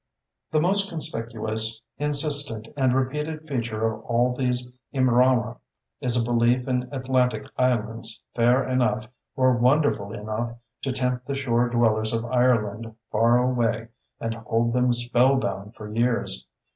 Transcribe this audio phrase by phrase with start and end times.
[0.49, 5.59] The most conspicuous, insistent, and repeated feature of all these Imrama
[5.99, 11.69] is a belief in Atlantic islands fair enough or wonderful enough to tempt the shore
[11.69, 16.47] dwellers of Ireland far away and hold them spell bound for years.